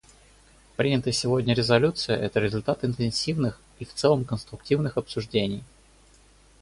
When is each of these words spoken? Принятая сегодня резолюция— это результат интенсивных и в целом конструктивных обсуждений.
Принятая 0.77 1.11
сегодня 1.13 1.53
резолюция— 1.53 2.17
это 2.17 2.39
результат 2.39 2.83
интенсивных 2.83 3.61
и 3.77 3.85
в 3.85 3.93
целом 3.93 4.25
конструктивных 4.25 4.97
обсуждений. 4.97 5.63